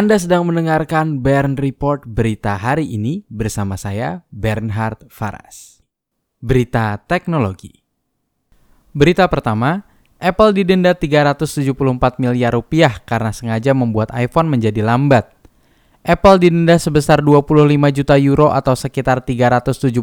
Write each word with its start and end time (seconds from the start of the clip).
Anda 0.00 0.16
sedang 0.16 0.48
mendengarkan 0.48 1.20
Bern 1.20 1.60
Report 1.60 2.08
berita 2.08 2.56
hari 2.56 2.88
ini 2.88 3.20
bersama 3.28 3.76
saya 3.76 4.24
Bernhard 4.32 5.04
Faras. 5.12 5.84
Berita 6.40 6.96
teknologi. 7.04 7.84
Berita 8.96 9.28
pertama, 9.28 9.84
Apple 10.16 10.56
didenda 10.56 10.96
374 10.96 12.16
miliar 12.16 12.56
rupiah 12.56 12.96
karena 13.04 13.28
sengaja 13.28 13.76
membuat 13.76 14.08
iPhone 14.16 14.48
menjadi 14.48 14.80
lambat. 14.80 15.36
Apple 16.00 16.48
didenda 16.48 16.80
sebesar 16.80 17.20
25 17.20 17.68
juta 17.92 18.16
euro 18.16 18.56
atau 18.56 18.72
sekitar 18.72 19.20
374 19.20 20.00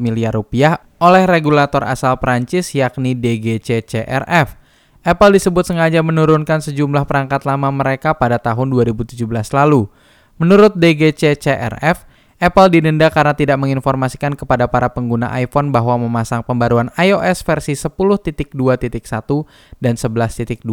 miliar 0.00 0.32
rupiah 0.32 0.80
oleh 0.96 1.28
regulator 1.28 1.84
asal 1.84 2.16
Prancis 2.16 2.72
yakni 2.72 3.12
DGCCRF 3.12 4.63
Apple 5.04 5.36
disebut 5.36 5.68
sengaja 5.68 6.00
menurunkan 6.00 6.64
sejumlah 6.64 7.04
perangkat 7.04 7.44
lama 7.44 7.68
mereka 7.68 8.16
pada 8.16 8.40
tahun 8.40 8.72
2017 8.72 9.20
lalu. 9.28 9.84
Menurut 10.40 10.72
DGC 10.80 11.36
CRF, 11.36 12.08
Apple 12.40 12.68
didenda 12.72 13.12
karena 13.12 13.36
tidak 13.36 13.60
menginformasikan 13.60 14.32
kepada 14.32 14.64
para 14.66 14.90
pengguna 14.90 15.30
iPhone 15.38 15.70
bahwa 15.70 16.00
memasang 16.08 16.40
pembaruan 16.42 16.88
iOS 16.96 17.44
versi 17.44 17.76
10.2.1 17.76 18.34
dan 19.78 19.94
11.2 19.94 20.64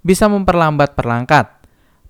bisa 0.00 0.24
memperlambat 0.26 0.96
perangkat. 0.96 1.46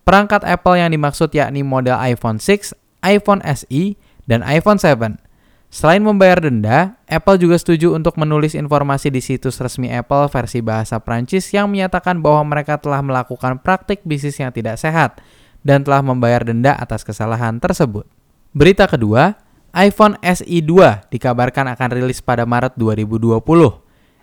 Perangkat 0.07 0.47
Apple 0.47 0.81
yang 0.81 0.95
dimaksud 0.95 1.35
yakni 1.35 1.67
model 1.67 1.99
iPhone 2.01 2.41
6, 2.41 2.73
iPhone 3.05 3.43
SE, 3.45 3.99
dan 4.25 4.41
iPhone 4.47 4.81
7. 4.81 5.28
Selain 5.69 6.01
membayar 6.01 6.41
denda, 6.41 6.97
Apple 7.05 7.37
juga 7.37 7.61
setuju 7.61 7.93
untuk 7.93 8.17
menulis 8.17 8.57
informasi 8.57 9.13
di 9.13 9.21
situs 9.21 9.61
resmi 9.61 9.93
Apple 9.93 10.25
versi 10.33 10.65
bahasa 10.65 10.97
Prancis 10.97 11.45
yang 11.53 11.69
menyatakan 11.69 12.25
bahwa 12.25 12.41
mereka 12.57 12.81
telah 12.81 13.05
melakukan 13.05 13.61
praktik 13.61 14.01
bisnis 14.01 14.41
yang 14.41 14.49
tidak 14.49 14.81
sehat 14.81 15.21
dan 15.61 15.85
telah 15.85 16.01
membayar 16.01 16.41
denda 16.41 16.73
atas 16.73 17.05
kesalahan 17.05 17.61
tersebut. 17.61 18.09
Berita 18.57 18.89
kedua, 18.89 19.37
iPhone 19.77 20.17
SE 20.25 20.49
2 20.49 21.13
dikabarkan 21.13 21.69
akan 21.77 21.89
rilis 21.93 22.25
pada 22.25 22.49
Maret 22.49 22.73
2020. 22.81 23.45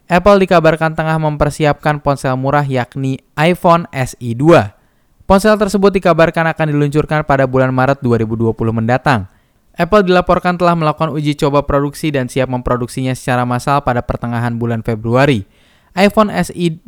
Apple 0.10 0.38
dikabarkan 0.42 0.98
tengah 0.98 1.18
mempersiapkan 1.22 2.02
ponsel 2.02 2.34
murah 2.42 2.66
yakni 2.66 3.22
iPhone 3.38 3.86
SE 3.94 4.18
2. 4.18 5.30
Ponsel 5.30 5.54
tersebut 5.62 5.94
dikabarkan 5.94 6.50
akan 6.58 6.74
diluncurkan 6.74 7.22
pada 7.22 7.46
bulan 7.46 7.70
Maret 7.70 8.02
2020 8.02 8.50
mendatang. 8.74 9.30
Apple 9.76 10.08
dilaporkan 10.08 10.56
telah 10.56 10.72
melakukan 10.72 11.12
uji 11.12 11.36
coba 11.36 11.68
produksi 11.68 12.08
dan 12.08 12.32
siap 12.32 12.48
memproduksinya 12.48 13.12
secara 13.12 13.44
massal 13.44 13.84
pada 13.84 14.00
pertengahan 14.00 14.56
bulan 14.56 14.80
Februari. 14.80 15.44
iPhone 15.96 16.32
SE 16.32 16.56
2 16.56 16.88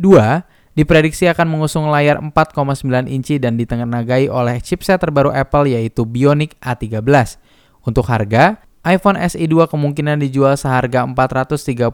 diprediksi 0.71 1.27
akan 1.27 1.51
mengusung 1.51 1.91
layar 1.91 2.23
4,9 2.23 3.11
inci 3.11 3.43
dan 3.43 3.59
ditenagai 3.59 4.31
oleh 4.31 4.63
chipset 4.63 5.03
terbaru 5.03 5.35
Apple 5.35 5.67
yaitu 5.75 6.07
Bionic 6.07 6.55
A13. 6.63 7.35
Untuk 7.83 8.07
harga, 8.07 8.63
iPhone 8.87 9.19
SE 9.27 9.43
2 9.43 9.67
kemungkinan 9.67 10.23
dijual 10.23 10.55
seharga 10.55 11.03
432 11.03 11.91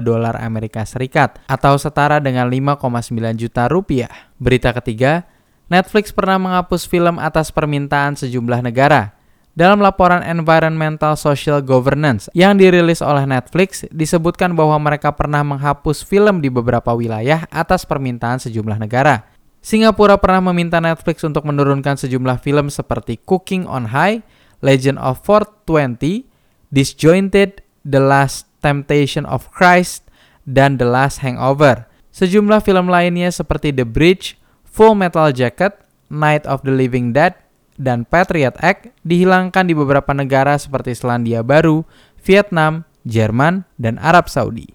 dolar 0.00 0.40
Amerika 0.40 0.88
Serikat 0.88 1.36
atau 1.52 1.76
setara 1.76 2.16
dengan 2.16 2.48
5,9 2.48 3.36
juta 3.36 3.68
rupiah. 3.68 4.08
Berita 4.40 4.72
ketiga, 4.72 5.28
Netflix 5.68 6.16
pernah 6.16 6.40
menghapus 6.40 6.88
film 6.88 7.20
atas 7.20 7.52
permintaan 7.52 8.16
sejumlah 8.16 8.64
negara. 8.64 9.19
Dalam 9.60 9.84
laporan 9.84 10.24
Environmental 10.24 11.20
Social 11.20 11.60
Governance 11.60 12.32
yang 12.32 12.56
dirilis 12.56 13.04
oleh 13.04 13.28
Netflix, 13.28 13.84
disebutkan 13.92 14.56
bahwa 14.56 14.80
mereka 14.80 15.12
pernah 15.12 15.44
menghapus 15.44 16.00
film 16.00 16.40
di 16.40 16.48
beberapa 16.48 16.96
wilayah 16.96 17.44
atas 17.52 17.84
permintaan 17.84 18.40
sejumlah 18.40 18.80
negara. 18.80 19.28
Singapura 19.60 20.16
pernah 20.16 20.40
meminta 20.48 20.80
Netflix 20.80 21.20
untuk 21.28 21.44
menurunkan 21.44 22.00
sejumlah 22.00 22.40
film 22.40 22.72
seperti 22.72 23.20
Cooking 23.20 23.68
on 23.68 23.92
High, 23.92 24.24
Legend 24.64 24.96
of 24.96 25.20
420, 25.28 26.24
Disjointed, 26.72 27.60
The 27.84 28.00
Last 28.00 28.48
Temptation 28.64 29.28
of 29.28 29.52
Christ, 29.52 30.08
dan 30.48 30.80
The 30.80 30.88
Last 30.88 31.20
Hangover. 31.20 31.84
Sejumlah 32.16 32.64
film 32.64 32.88
lainnya 32.88 33.28
seperti 33.28 33.76
The 33.76 33.84
Bridge, 33.84 34.40
Full 34.64 34.96
Metal 34.96 35.28
Jacket, 35.36 35.84
Night 36.08 36.48
of 36.48 36.64
the 36.64 36.72
Living 36.72 37.12
Dead, 37.12 37.36
dan 37.80 38.04
Patriot 38.04 38.60
Act 38.60 38.92
dihilangkan 39.00 39.64
di 39.64 39.72
beberapa 39.72 40.12
negara 40.12 40.60
seperti 40.60 40.92
Selandia 40.92 41.40
Baru, 41.40 41.88
Vietnam, 42.20 42.84
Jerman, 43.08 43.64
dan 43.80 43.96
Arab 43.96 44.28
Saudi. 44.28 44.68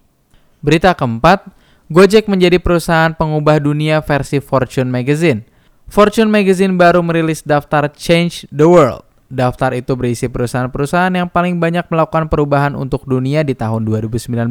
Berita 0.58 0.98
keempat, 0.98 1.46
Gojek 1.86 2.26
menjadi 2.26 2.58
perusahaan 2.58 3.14
pengubah 3.14 3.62
dunia 3.62 4.02
versi 4.02 4.42
Fortune 4.42 4.90
Magazine. 4.90 5.46
Fortune 5.86 6.26
Magazine 6.26 6.74
baru 6.74 6.98
merilis 6.98 7.46
daftar 7.46 7.86
Change 7.94 8.50
the 8.50 8.66
World. 8.66 9.06
Daftar 9.30 9.70
itu 9.78 9.94
berisi 9.94 10.26
perusahaan-perusahaan 10.26 11.14
yang 11.14 11.30
paling 11.30 11.62
banyak 11.62 11.86
melakukan 11.86 12.26
perubahan 12.26 12.74
untuk 12.74 13.06
dunia 13.06 13.46
di 13.46 13.54
tahun 13.54 13.86
2019. 13.86 14.50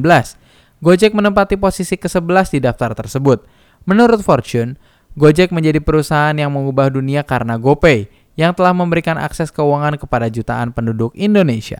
Gojek 0.80 1.12
menempati 1.12 1.60
posisi 1.60 2.00
ke-11 2.00 2.56
di 2.56 2.60
daftar 2.64 2.96
tersebut. 2.96 3.44
Menurut 3.84 4.24
Fortune, 4.24 4.80
Gojek 5.16 5.52
menjadi 5.52 5.80
perusahaan 5.80 6.36
yang 6.36 6.52
mengubah 6.52 6.92
dunia 6.92 7.24
karena 7.24 7.56
GoPay, 7.56 8.08
yang 8.36 8.52
telah 8.56 8.76
memberikan 8.76 9.16
akses 9.16 9.52
keuangan 9.52 10.00
kepada 10.00 10.28
jutaan 10.32 10.72
penduduk 10.72 11.12
Indonesia. 11.16 11.80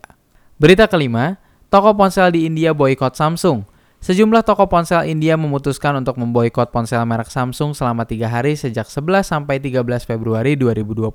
Berita 0.56 0.88
kelima, 0.88 1.40
toko 1.68 1.92
ponsel 1.96 2.32
di 2.32 2.48
India 2.48 2.72
boykot 2.72 3.16
Samsung. 3.16 3.68
Sejumlah 4.00 4.46
toko 4.46 4.68
ponsel 4.72 5.08
India 5.12 5.36
memutuskan 5.36 6.00
untuk 6.00 6.16
memboikot 6.16 6.72
ponsel 6.72 7.04
merek 7.04 7.28
Samsung 7.28 7.76
selama 7.76 8.08
tiga 8.08 8.32
hari 8.32 8.56
sejak 8.56 8.88
11 8.88 9.26
sampai 9.26 9.60
13 9.60 9.82
Februari 10.08 10.56
2020. 10.56 11.12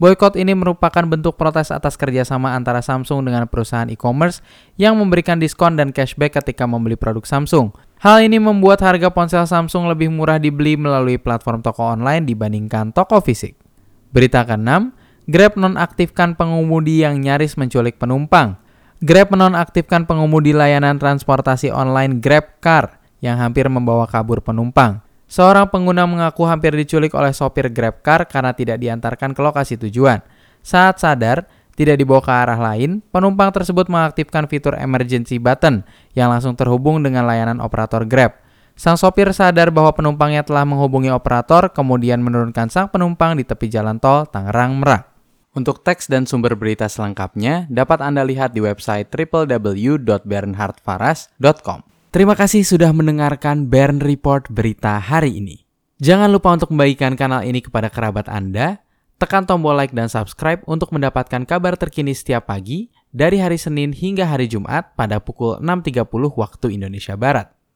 Boykot 0.00 0.32
ini 0.40 0.56
merupakan 0.56 1.04
bentuk 1.04 1.36
protes 1.36 1.68
atas 1.68 2.00
kerjasama 2.00 2.56
antara 2.56 2.80
Samsung 2.80 3.20
dengan 3.20 3.44
perusahaan 3.44 3.84
e-commerce 3.84 4.40
yang 4.80 4.96
memberikan 4.96 5.36
diskon 5.36 5.76
dan 5.76 5.92
cashback 5.92 6.40
ketika 6.40 6.64
membeli 6.64 6.96
produk 6.96 7.20
Samsung. 7.28 7.68
Hal 8.00 8.24
ini 8.24 8.40
membuat 8.40 8.80
harga 8.80 9.12
ponsel 9.12 9.44
Samsung 9.44 9.92
lebih 9.92 10.08
murah 10.08 10.40
dibeli 10.40 10.80
melalui 10.80 11.20
platform 11.20 11.60
toko 11.60 11.84
online 11.84 12.24
dibandingkan 12.24 12.96
toko 12.96 13.20
fisik. 13.20 13.69
Berita 14.10 14.42
ke-6, 14.42 14.90
Grab 15.30 15.54
nonaktifkan 15.54 16.34
pengemudi 16.34 17.06
yang 17.06 17.22
nyaris 17.22 17.54
menculik 17.54 18.02
penumpang. 18.02 18.58
Grab 18.98 19.30
menonaktifkan 19.30 20.02
pengemudi 20.02 20.50
layanan 20.50 20.98
transportasi 20.98 21.70
online 21.70 22.18
Grab 22.18 22.58
Car 22.58 22.98
yang 23.22 23.38
hampir 23.38 23.70
membawa 23.70 24.10
kabur 24.10 24.42
penumpang. 24.42 24.98
Seorang 25.30 25.70
pengguna 25.70 26.10
mengaku 26.10 26.42
hampir 26.50 26.74
diculik 26.74 27.14
oleh 27.14 27.30
sopir 27.30 27.70
Grab 27.70 28.02
Car 28.02 28.26
karena 28.26 28.50
tidak 28.50 28.82
diantarkan 28.82 29.30
ke 29.30 29.40
lokasi 29.40 29.78
tujuan. 29.78 30.18
Saat 30.66 30.98
sadar, 30.98 31.46
tidak 31.78 32.02
dibawa 32.02 32.18
ke 32.18 32.32
arah 32.34 32.58
lain, 32.58 32.98
penumpang 33.14 33.54
tersebut 33.54 33.86
mengaktifkan 33.86 34.50
fitur 34.50 34.74
emergency 34.74 35.38
button 35.38 35.86
yang 36.18 36.28
langsung 36.28 36.58
terhubung 36.58 37.00
dengan 37.06 37.30
layanan 37.30 37.62
operator 37.62 38.02
Grab. 38.02 38.34
Sang 38.80 38.96
sopir 38.96 39.28
sadar 39.36 39.68
bahwa 39.68 39.92
penumpangnya 39.92 40.40
telah 40.40 40.64
menghubungi 40.64 41.12
operator, 41.12 41.68
kemudian 41.68 42.24
menurunkan 42.24 42.72
sang 42.72 42.88
penumpang 42.88 43.36
di 43.36 43.44
tepi 43.44 43.68
jalan 43.68 44.00
tol 44.00 44.24
Tangerang 44.24 44.80
Merak. 44.80 45.04
Untuk 45.52 45.84
teks 45.84 46.08
dan 46.08 46.24
sumber 46.24 46.56
berita 46.56 46.88
selengkapnya 46.88 47.68
dapat 47.68 48.00
Anda 48.00 48.24
lihat 48.24 48.56
di 48.56 48.64
website 48.64 49.12
www.bernhardfaras.com. 49.12 51.78
Terima 52.08 52.32
kasih 52.32 52.64
sudah 52.64 52.88
mendengarkan 52.96 53.68
Bern 53.68 54.00
Report 54.00 54.48
berita 54.48 54.96
hari 54.96 55.36
ini. 55.36 55.60
Jangan 56.00 56.32
lupa 56.32 56.56
untuk 56.56 56.72
membagikan 56.72 57.20
kanal 57.20 57.44
ini 57.44 57.60
kepada 57.60 57.92
kerabat 57.92 58.32
Anda, 58.32 58.80
tekan 59.20 59.44
tombol 59.44 59.76
like 59.76 59.92
dan 59.92 60.08
subscribe 60.08 60.64
untuk 60.64 60.88
mendapatkan 60.96 61.44
kabar 61.44 61.76
terkini 61.76 62.16
setiap 62.16 62.48
pagi 62.48 62.88
dari 63.12 63.44
hari 63.44 63.60
Senin 63.60 63.92
hingga 63.92 64.24
hari 64.24 64.48
Jumat 64.48 64.96
pada 64.96 65.20
pukul 65.20 65.60
6.30 65.60 66.08
waktu 66.32 66.80
Indonesia 66.80 67.12
Barat. 67.20 67.59